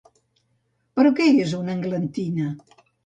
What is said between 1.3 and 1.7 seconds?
és,